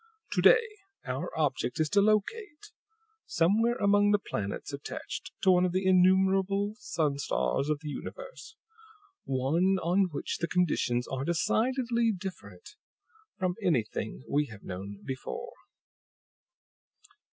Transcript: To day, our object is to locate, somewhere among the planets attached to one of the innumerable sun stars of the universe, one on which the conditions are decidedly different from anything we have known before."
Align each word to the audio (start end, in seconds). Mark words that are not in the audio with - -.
To 0.31 0.41
day, 0.41 0.67
our 1.05 1.29
object 1.37 1.79
is 1.79 1.87
to 1.91 2.01
locate, 2.01 2.71
somewhere 3.27 3.75
among 3.75 4.09
the 4.09 4.17
planets 4.17 4.73
attached 4.73 5.31
to 5.43 5.51
one 5.51 5.63
of 5.63 5.73
the 5.73 5.85
innumerable 5.85 6.73
sun 6.79 7.19
stars 7.19 7.69
of 7.69 7.81
the 7.81 7.89
universe, 7.89 8.55
one 9.25 9.77
on 9.83 10.09
which 10.11 10.39
the 10.39 10.47
conditions 10.47 11.07
are 11.07 11.23
decidedly 11.23 12.11
different 12.11 12.69
from 13.37 13.53
anything 13.61 14.23
we 14.27 14.47
have 14.47 14.63
known 14.63 15.03
before." 15.05 15.53